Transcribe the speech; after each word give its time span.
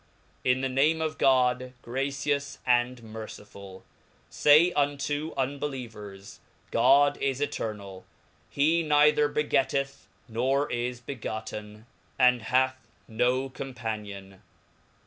TN 0.43 0.61
the 0.63 0.67
name 0.67 0.99
of 0.99 1.19
God, 1.19 1.73
gracious 1.83 2.57
and 2.65 3.01
merciftiU 3.03 3.83
Say 4.31 4.71
unto• 4.73 5.27
1 5.35 5.37
unbelievers, 5.49 6.39
God 6.71 7.17
is 7.17 7.39
eternall, 7.39 8.05
he 8.49 8.81
neither 8.81 9.29
begettcth, 9.31 10.07
noi 10.27 10.65
is 10.71 11.01
begotten, 11.01 11.85
and 12.17 12.41
hath 12.41 12.79
no 13.07 13.47
companion. 13.47 14.41